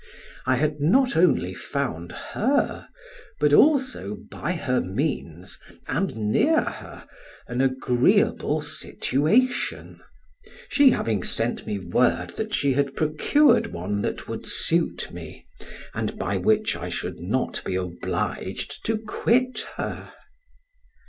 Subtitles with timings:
[0.47, 2.87] I had not only found her,
[3.39, 7.05] but also by her means, and near her,
[7.47, 10.01] an agreeable situation,
[10.71, 15.45] having sent me word that she had procured one that would suit me,
[15.93, 20.13] and by which I should not be obliged to quit her.